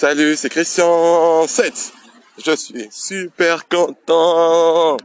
Salut, 0.00 0.36
c'est 0.36 0.48
Christian 0.48 1.44
7. 1.48 1.92
Je 2.46 2.54
suis 2.54 2.86
super 2.92 3.66
content. 3.66 4.96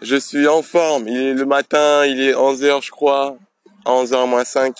Je 0.00 0.16
suis 0.16 0.48
en 0.48 0.62
forme. 0.62 1.08
Il 1.08 1.16
est 1.18 1.34
le 1.34 1.44
matin, 1.44 2.06
il 2.06 2.18
est 2.22 2.32
11h 2.32 2.82
je 2.82 2.90
crois. 2.90 3.36
11h 3.84 4.26
moins 4.26 4.46
5. 4.46 4.74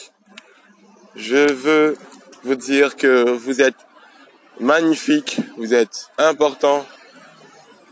Je 1.14 1.52
veux 1.52 1.98
vous 2.42 2.54
dire 2.54 2.96
que 2.96 3.32
vous 3.32 3.60
êtes 3.60 3.76
magnifique, 4.60 5.38
vous 5.58 5.74
êtes 5.74 6.08
important. 6.16 6.86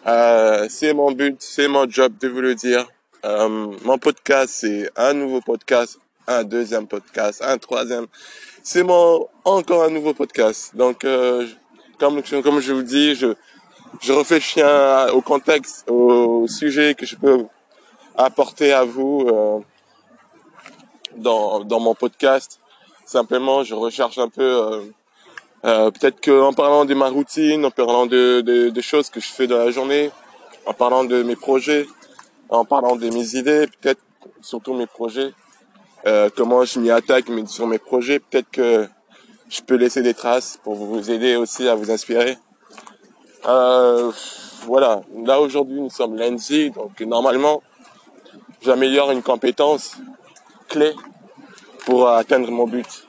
Euh, 0.06 0.66
c'est 0.70 0.94
mon 0.94 1.12
but, 1.12 1.36
c'est 1.40 1.68
mon 1.68 1.86
job 1.86 2.14
de 2.18 2.28
vous 2.28 2.40
le 2.40 2.54
dire. 2.54 2.86
Euh, 3.26 3.76
mon 3.82 3.98
podcast, 3.98 4.54
c'est 4.56 4.90
un 4.96 5.12
nouveau 5.12 5.42
podcast, 5.42 5.98
un 6.26 6.44
deuxième 6.44 6.86
podcast, 6.86 7.42
un 7.44 7.58
troisième. 7.58 8.06
C'est 8.62 8.82
mon 8.82 9.28
encore 9.44 9.84
un 9.84 9.90
nouveau 9.90 10.14
podcast. 10.14 10.74
Donc, 10.76 11.04
euh, 11.04 11.46
comme 11.98 12.22
comme 12.42 12.60
je 12.60 12.72
vous 12.72 12.82
dis, 12.82 13.14
je 13.14 13.34
je 14.00 14.12
réfléchis 14.12 14.62
au 15.12 15.20
contexte, 15.20 15.88
au 15.88 16.46
sujet 16.48 16.94
que 16.94 17.06
je 17.06 17.16
peux 17.16 17.44
apporter 18.16 18.72
à 18.72 18.84
vous 18.84 19.26
euh, 19.28 19.60
dans 21.16 21.60
dans 21.64 21.80
mon 21.80 21.94
podcast. 21.94 22.58
Simplement, 23.04 23.64
je 23.64 23.74
recherche 23.74 24.18
un 24.18 24.28
peu. 24.28 24.92
Euh, 25.64 25.90
peut-être 25.92 26.20
qu'en 26.20 26.52
parlant 26.52 26.84
de 26.84 26.94
ma 26.94 27.08
routine, 27.08 27.64
en 27.64 27.70
parlant 27.70 28.06
de, 28.06 28.40
de, 28.40 28.70
de, 28.70 28.80
choses 28.80 29.10
que 29.10 29.20
je 29.20 29.28
fais 29.28 29.46
dans 29.46 29.58
la 29.58 29.70
journée, 29.70 30.10
en 30.66 30.72
parlant 30.72 31.04
de 31.04 31.22
mes 31.22 31.36
projets, 31.36 31.86
en 32.48 32.64
parlant 32.64 32.96
de 32.96 33.08
mes 33.10 33.36
idées, 33.36 33.68
peut-être 33.80 34.00
surtout 34.40 34.74
mes 34.74 34.88
projets, 34.88 35.32
euh, 36.06 36.30
comment 36.36 36.64
je 36.64 36.80
m'y 36.80 36.90
attaque 36.90 37.26
sur 37.46 37.66
mes 37.66 37.78
projets, 37.78 38.18
peut-être 38.18 38.50
que 38.50 38.88
je 39.48 39.60
peux 39.62 39.76
laisser 39.76 40.02
des 40.02 40.14
traces 40.14 40.58
pour 40.62 40.74
vous 40.74 41.10
aider 41.10 41.36
aussi 41.36 41.68
à 41.68 41.74
vous 41.74 41.90
inspirer. 41.90 42.36
Euh, 43.46 44.10
voilà, 44.64 45.02
là 45.24 45.40
aujourd'hui 45.40 45.80
nous 45.80 45.90
sommes 45.90 46.16
lundi, 46.16 46.70
donc 46.70 47.00
normalement 47.00 47.62
j'améliore 48.62 49.10
une 49.10 49.22
compétence 49.22 49.96
clé 50.68 50.92
pour 51.84 52.08
atteindre 52.08 52.50
mon 52.50 52.66
but. 52.66 53.06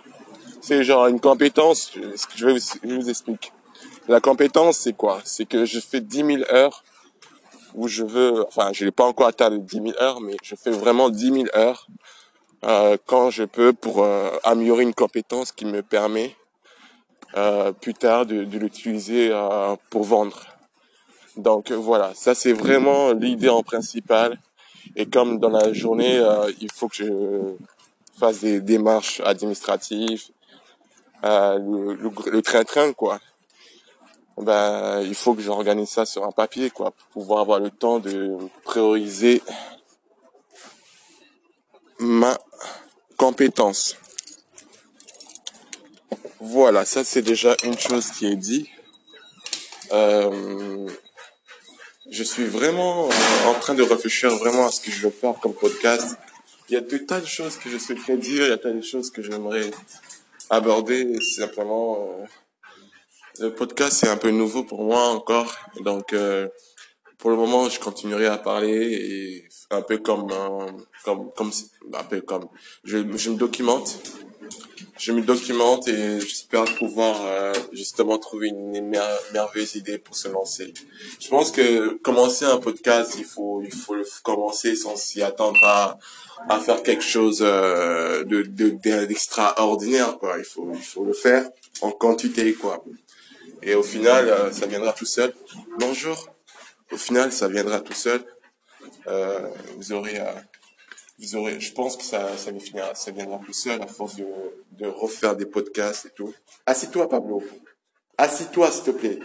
C'est 0.61 0.83
genre 0.83 1.07
une 1.07 1.19
compétence, 1.19 1.91
je 2.35 2.45
vais 2.45 2.53
vous, 2.53 2.59
je 2.83 2.95
vous 2.95 3.09
explique. 3.09 3.51
La 4.07 4.19
compétence, 4.19 4.77
c'est 4.77 4.93
quoi? 4.93 5.19
C'est 5.23 5.45
que 5.45 5.65
je 5.65 5.79
fais 5.79 6.01
10 6.01 6.17
000 6.17 6.29
heures 6.51 6.83
où 7.73 7.87
je 7.87 8.03
veux, 8.03 8.45
enfin, 8.47 8.69
je 8.73 8.85
n'ai 8.85 8.91
pas 8.91 9.05
encore 9.05 9.27
atteint 9.27 9.49
les 9.49 9.59
10 9.59 9.75
000 9.75 9.87
heures, 10.01 10.19
mais 10.19 10.35
je 10.43 10.55
fais 10.55 10.71
vraiment 10.71 11.09
10 11.09 11.33
000 11.33 11.45
heures 11.55 11.87
euh, 12.63 12.97
quand 13.05 13.29
je 13.29 13.43
peux 13.43 13.73
pour 13.73 14.03
euh, 14.03 14.29
améliorer 14.43 14.83
une 14.83 14.93
compétence 14.93 15.51
qui 15.51 15.65
me 15.65 15.81
permet 15.81 16.35
euh, 17.35 17.71
plus 17.71 17.93
tard 17.93 18.25
de, 18.25 18.43
de 18.43 18.57
l'utiliser 18.57 19.29
euh, 19.31 19.75
pour 19.89 20.03
vendre. 20.03 20.39
Donc 21.37 21.71
voilà, 21.71 22.11
ça 22.13 22.35
c'est 22.35 22.53
vraiment 22.53 23.11
l'idée 23.13 23.49
en 23.49 23.63
principal. 23.63 24.37
Et 24.95 25.07
comme 25.07 25.39
dans 25.39 25.49
la 25.49 25.73
journée, 25.73 26.17
euh, 26.19 26.51
il 26.61 26.71
faut 26.71 26.87
que 26.87 26.95
je 26.95 27.55
fasse 28.19 28.41
des 28.41 28.61
démarches 28.61 29.21
administratives, 29.21 30.25
euh, 31.23 31.57
le 32.25 32.41
train-train 32.41 32.93
quoi. 32.93 33.19
Ben, 34.37 35.01
il 35.01 35.15
faut 35.15 35.35
que 35.35 35.41
j'organise 35.41 35.89
ça 35.89 36.05
sur 36.05 36.23
un 36.23 36.31
papier 36.31 36.69
quoi, 36.69 36.91
pour 36.91 37.07
pouvoir 37.09 37.39
avoir 37.41 37.59
le 37.59 37.69
temps 37.69 37.99
de 37.99 38.35
prioriser 38.63 39.41
ma 41.99 42.37
compétence. 43.17 43.97
Voilà, 46.39 46.85
ça 46.85 47.03
c'est 47.03 47.21
déjà 47.21 47.55
une 47.63 47.77
chose 47.77 48.11
qui 48.11 48.27
est 48.27 48.35
dit. 48.35 48.69
Euh, 49.91 50.87
je 52.09 52.23
suis 52.23 52.45
vraiment 52.45 53.09
en 53.47 53.53
train 53.59 53.73
de 53.73 53.83
réfléchir 53.83 54.29
vraiment 54.37 54.67
à 54.67 54.71
ce 54.71 54.81
que 54.81 54.91
je 54.91 55.07
veux 55.07 55.11
faire 55.11 55.35
comme 55.41 55.53
podcast. 55.53 56.17
Il 56.69 56.73
y 56.73 56.77
a 56.77 56.81
de 56.81 56.97
tas 56.97 57.21
de 57.21 57.25
choses 57.25 57.57
que 57.57 57.69
je 57.69 57.77
souhaiterais 57.77 58.17
dire, 58.17 58.43
il 58.43 58.49
y 58.49 58.51
a 58.51 58.57
de 58.57 58.61
tas 58.61 58.71
de 58.71 58.81
choses 58.81 59.09
que 59.09 59.21
j'aimerais 59.21 59.71
aborder. 60.49 61.17
Simplement, 61.21 61.97
euh, 61.97 62.25
le 63.39 63.53
podcast 63.53 63.93
c'est 63.93 64.09
un 64.09 64.17
peu 64.17 64.29
nouveau 64.29 64.63
pour 64.63 64.83
moi 64.83 65.07
encore, 65.07 65.55
donc 65.81 66.13
euh, 66.13 66.47
pour 67.17 67.29
le 67.29 67.35
moment 67.35 67.69
je 67.69 67.79
continuerai 67.79 68.27
à 68.27 68.37
parler 68.37 68.93
et 68.93 69.49
un 69.73 69.81
peu 69.81 69.97
comme 69.97 70.31
euh, 70.31 70.71
comme 71.03 71.31
comme 71.35 71.51
un 71.93 72.03
peu 72.03 72.21
comme 72.21 72.47
je, 72.83 72.97
je 73.17 73.29
me 73.29 73.37
documente 73.37 73.99
je 74.97 75.11
me 75.11 75.21
documente 75.21 75.87
et 75.87 76.19
j'espère 76.19 76.65
pouvoir 76.75 77.21
euh, 77.25 77.53
justement 77.71 78.17
trouver 78.17 78.49
une 78.49 78.91
merveilleuse 79.33 79.75
idée 79.75 79.97
pour 79.97 80.15
se 80.15 80.27
lancer. 80.27 80.73
Je 81.19 81.27
pense 81.29 81.51
que 81.51 81.95
commencer 82.01 82.45
un 82.45 82.57
podcast, 82.57 83.15
il 83.17 83.25
faut 83.25 83.61
il 83.63 83.73
faut 83.73 83.95
le 83.95 84.05
commencer 84.23 84.75
sans 84.75 84.95
s'y 84.95 85.21
attendre 85.21 85.63
à, 85.63 85.97
à 86.47 86.59
faire 86.59 86.83
quelque 86.83 87.03
chose 87.03 87.39
euh, 87.41 88.23
de 88.23 88.41
d'extraordinaire 89.05 90.17
quoi. 90.17 90.37
Il 90.37 90.45
faut 90.45 90.71
il 90.73 90.81
faut 90.83 91.03
le 91.03 91.13
faire 91.13 91.49
en 91.81 91.91
quantité 91.91 92.53
quoi. 92.53 92.83
Et 93.61 93.75
au 93.75 93.83
final, 93.83 94.27
euh, 94.29 94.51
ça 94.51 94.67
viendra 94.67 94.93
tout 94.93 95.05
seul. 95.05 95.33
Bonjour. 95.79 96.29
Au 96.91 96.97
final, 96.97 97.31
ça 97.31 97.47
viendra 97.47 97.79
tout 97.79 97.93
seul. 97.93 98.23
Vous 99.77 99.91
aurez 99.93 100.19
vous 101.19 101.35
aurez, 101.35 101.59
je 101.59 101.71
pense 101.73 101.95
que 101.95 102.03
ça, 102.03 102.37
ça 102.37 102.51
finira, 102.59 102.95
ça 102.95 103.11
viendra 103.11 103.37
plus 103.39 103.53
seul 103.53 103.81
à 103.81 103.87
force 103.87 104.15
de, 104.15 104.25
de 104.71 104.87
refaire 104.87 105.35
des 105.35 105.45
podcasts 105.45 106.07
et 106.07 106.09
tout. 106.09 106.33
Assis-toi, 106.65 107.07
Pablo. 107.07 107.43
Assis-toi, 108.17 108.71
s'il 108.71 108.83
te 108.83 108.91
plaît. 108.91 109.19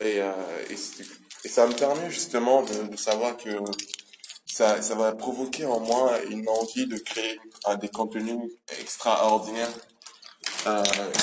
Et, 0.00 0.20
euh, 0.20 0.32
et, 0.68 1.48
ça 1.48 1.66
me 1.66 1.74
permet 1.74 2.10
justement 2.10 2.62
de, 2.62 2.96
savoir 2.96 3.36
que 3.36 3.50
ça, 4.46 4.82
ça 4.82 4.94
va 4.94 5.12
provoquer 5.12 5.64
en 5.64 5.80
moi 5.80 6.20
une 6.30 6.48
envie 6.48 6.86
de 6.86 6.98
créer 6.98 7.38
des 7.80 7.88
contenus 7.88 8.38
extraordinaires 8.80 9.72
euh, 10.66 10.82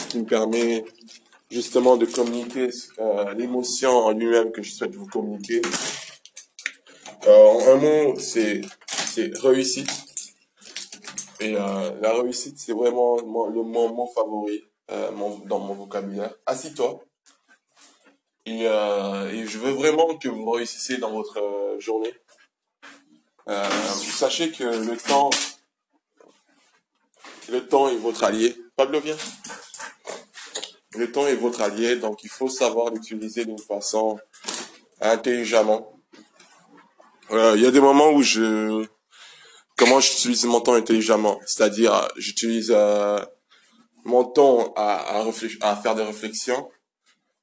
qui 0.10 0.20
me 0.20 0.26
permet 0.26 0.86
justement 1.52 1.98
de 1.98 2.06
communiquer 2.06 2.70
euh, 3.00 3.34
l'émotion 3.34 3.92
en 3.92 4.12
lui-même 4.12 4.52
que 4.52 4.62
je 4.64 4.72
souhaite 4.72 4.96
vous 4.96 5.08
communiquer 5.08 5.62
euh, 7.28 7.74
un 7.74 7.76
mot, 7.76 8.16
c'est 8.18 8.62
réussite. 9.42 9.90
Et 11.40 11.56
euh, 11.56 11.92
la 12.02 12.14
réussite, 12.14 12.58
c'est 12.58 12.74
vraiment 12.74 13.18
le 13.18 13.64
mot, 13.64 14.12
favori 14.16 14.64
euh, 14.92 15.12
dans 15.46 15.60
mon 15.60 15.76
vocabulaire. 15.76 16.34
Assis-toi. 16.46 17.00
Et, 18.48 18.64
et, 18.64 19.46
je 19.46 19.58
veux 19.60 19.72
vraiment 19.72 20.18
que 20.18 20.28
vous 20.28 20.50
réussissiez 20.50 20.98
dans 20.98 21.12
votre 21.12 21.76
journée. 21.78 22.14
Sachez 23.48 24.52
que 24.52 24.64
le 24.64 24.98
temps, 24.98 25.30
le 27.50 27.68
temps 27.68 27.88
est 27.90 27.98
votre 27.98 28.24
allié. 28.24 28.56
Pablo, 28.76 29.00
viens. 29.00 29.18
Le 30.96 31.10
temps 31.12 31.26
est 31.26 31.36
votre 31.36 31.62
allié, 31.62 31.96
donc 31.96 32.24
il 32.24 32.30
faut 32.30 32.50
savoir 32.50 32.92
l'utiliser 32.92 33.46
d'une 33.46 33.60
façon 33.60 34.20
intelligemment. 35.00 36.02
Euh, 37.32 37.54
il 37.56 37.62
y 37.62 37.66
a 37.66 37.72
des 37.72 37.80
moments 37.80 38.12
où 38.12 38.22
je 38.22 38.86
comment 39.78 40.02
j'utilise 40.02 40.44
mon 40.46 40.60
temps 40.60 40.74
intelligemment, 40.74 41.40
c'est-à-dire 41.46 42.10
j'utilise 42.18 42.74
euh, 42.76 43.20
mon 44.04 44.26
temps 44.26 44.74
à, 44.76 45.24
faire 45.82 45.96
des 45.96 46.04
réflexions. 46.04 46.70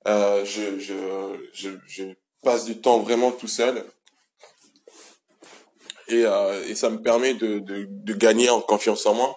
Euh, 0.06 0.44
je, 0.44 2.12
passe 2.42 2.66
du 2.66 2.80
temps 2.80 3.00
vraiment 3.00 3.32
tout 3.32 3.48
seul 3.48 3.84
et, 6.06 6.24
ça 6.74 6.88
me 6.88 7.02
permet 7.02 7.34
de, 7.34 8.14
gagner 8.14 8.48
en 8.50 8.60
confiance 8.60 9.06
en 9.06 9.14
moi, 9.14 9.36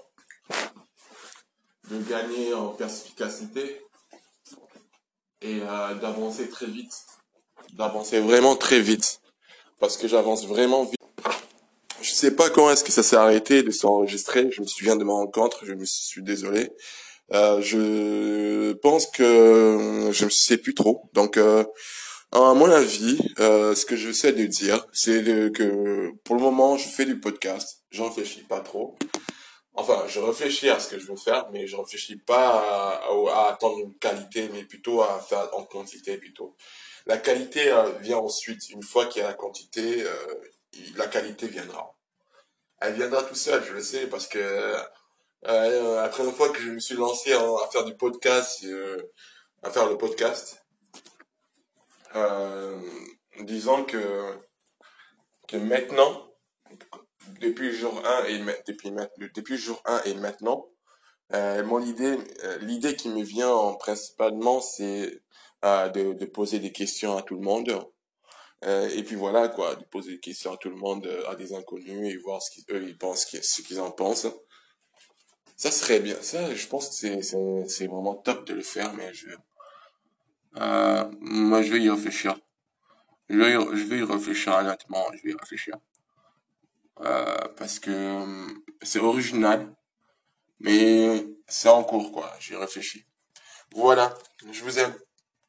de 1.89 1.97
gagner 2.03 2.53
en 2.53 2.69
perspicacité 2.69 3.81
et 5.41 5.61
euh, 5.61 5.93
d'avancer 5.95 6.49
très 6.49 6.67
vite, 6.67 6.93
d'avancer 7.73 8.19
vraiment 8.19 8.55
très 8.55 8.79
vite 8.79 9.21
parce 9.79 9.97
que 9.97 10.07
j'avance 10.07 10.45
vraiment 10.45 10.83
vite. 10.83 10.95
Je 12.01 12.11
sais 12.11 12.31
pas 12.35 12.49
quand 12.49 12.69
est-ce 12.71 12.83
que 12.83 12.91
ça 12.91 13.03
s'est 13.03 13.15
arrêté 13.15 13.63
de 13.63 13.71
s'enregistrer. 13.71 14.49
Je 14.51 14.61
me 14.61 14.67
souviens 14.67 14.95
de 14.95 15.03
ma 15.03 15.13
rencontre. 15.13 15.65
Je 15.65 15.73
me 15.73 15.85
suis 15.85 16.23
désolé. 16.23 16.71
Euh, 17.33 17.61
je 17.61 18.73
pense 18.73 19.07
que 19.07 20.09
je 20.11 20.25
ne 20.25 20.29
sais 20.29 20.57
plus 20.57 20.73
trop. 20.73 21.09
Donc, 21.13 21.37
euh, 21.37 21.63
à 22.31 22.53
mon 22.53 22.69
avis, 22.69 23.19
euh, 23.39 23.75
ce 23.75 23.85
que 23.85 23.95
je 23.95 24.11
sais 24.11 24.33
de 24.33 24.45
dire, 24.45 24.85
c'est 24.93 25.23
que 25.53 26.11
pour 26.23 26.35
le 26.35 26.41
moment, 26.41 26.77
je 26.77 26.87
fais 26.87 27.05
du 27.05 27.19
podcast. 27.19 27.81
Je 27.89 28.03
réfléchis 28.03 28.43
pas 28.43 28.59
trop. 28.61 28.97
Enfin, 29.73 30.03
je 30.07 30.19
réfléchis 30.19 30.69
à 30.69 30.79
ce 30.79 30.89
que 30.89 30.99
je 30.99 31.07
veux 31.07 31.15
faire, 31.15 31.49
mais 31.51 31.65
je 31.67 31.77
réfléchis 31.77 32.17
pas 32.17 32.99
à, 32.99 33.47
attendre 33.49 33.79
une 33.79 33.95
qualité, 33.95 34.49
mais 34.53 34.63
plutôt 34.65 35.01
à 35.01 35.19
faire 35.19 35.49
en 35.55 35.63
quantité 35.63 36.17
plutôt. 36.17 36.55
La 37.05 37.17
qualité 37.17 37.71
euh, 37.71 37.89
vient 37.99 38.17
ensuite, 38.17 38.69
une 38.69 38.83
fois 38.83 39.05
qu'il 39.07 39.21
y 39.21 39.25
a 39.25 39.29
la 39.29 39.33
quantité, 39.33 40.03
euh, 40.03 40.35
la 40.97 41.07
qualité 41.07 41.47
viendra. 41.47 41.95
Elle 42.79 42.95
viendra 42.95 43.23
tout 43.23 43.35
seul, 43.35 43.63
je 43.63 43.73
le 43.73 43.81
sais, 43.81 44.07
parce 44.07 44.27
que 44.27 44.75
Euh, 45.47 45.95
la 46.01 46.09
première 46.09 46.35
fois 46.35 46.49
que 46.49 46.61
je 46.61 46.69
me 46.69 46.79
suis 46.79 46.95
lancé 46.95 47.33
à 47.33 47.67
faire 47.71 47.83
du 47.85 47.95
podcast, 47.95 48.63
euh, 48.63 49.11
à 49.63 49.71
faire 49.71 49.89
le 49.89 49.97
podcast, 49.97 50.63
disant 53.39 53.83
que, 53.83 54.37
que 55.47 55.57
maintenant, 55.57 56.30
depuis 57.41 57.73
jour 57.73 58.01
1 58.05 58.25
et 58.25 58.39
depuis, 58.67 58.91
depuis 59.33 59.57
jour 59.57 59.81
1 59.85 60.03
et 60.05 60.13
maintenant, 60.13 60.67
euh, 61.33 61.63
mon 61.63 61.81
idée, 61.81 62.17
euh, 62.43 62.57
l'idée 62.59 62.95
qui 62.95 63.09
me 63.09 63.23
vient 63.23 63.49
en 63.49 63.75
principalement, 63.75 64.61
c'est 64.61 65.21
euh, 65.65 65.89
de, 65.89 66.13
de 66.13 66.25
poser 66.25 66.59
des 66.59 66.71
questions 66.71 67.17
à 67.17 67.21
tout 67.21 67.35
le 67.35 67.41
monde. 67.41 67.87
Et 68.63 69.01
puis 69.03 69.15
voilà, 69.15 69.47
quoi, 69.47 69.75
de 69.75 69.83
poser 69.85 70.11
des 70.11 70.19
questions 70.19 70.53
à 70.53 70.57
tout 70.57 70.69
le 70.69 70.75
monde, 70.75 71.09
à 71.27 71.33
des 71.35 71.55
inconnus, 71.55 72.13
et 72.13 72.17
voir 72.17 72.39
ce 72.43 72.61
qu'eux, 72.61 72.83
ils 72.87 72.95
pensent, 72.95 73.25
ce 73.25 73.61
qu'ils 73.63 73.79
en 73.79 73.89
pensent. 73.89 74.27
Ça 75.57 75.71
serait 75.71 75.99
bien. 75.99 76.15
Ça, 76.21 76.53
je 76.53 76.67
pense 76.67 76.89
que 76.89 76.93
c'est, 76.93 77.21
c'est, 77.23 77.87
vraiment 77.87 78.13
top 78.13 78.45
de 78.45 78.53
le 78.53 78.61
faire, 78.61 78.93
mais 78.93 79.11
je, 79.15 79.29
moi, 81.21 81.63
je 81.63 81.71
vais 81.71 81.79
y 81.79 81.89
réfléchir. 81.89 82.37
Je 83.29 83.37
vais 83.37 83.49
y, 83.49 83.77
je 83.77 83.83
vais 83.85 83.97
y 83.97 84.03
réfléchir 84.03 84.53
honnêtement, 84.53 85.07
je 85.15 85.23
vais 85.23 85.31
y 85.31 85.35
réfléchir. 85.35 85.77
Euh, 86.99 87.37
parce 87.57 87.79
que 87.79 87.89
euh, 87.89 88.53
c'est 88.81 88.99
original, 88.99 89.73
mais 90.59 91.25
c'est 91.47 91.69
en 91.69 91.83
cours, 91.83 92.11
quoi. 92.11 92.31
J'y 92.39 92.55
réfléchis. 92.55 93.05
Voilà. 93.73 94.13
Je 94.51 94.63
vous 94.63 94.79
aime. 94.79 94.93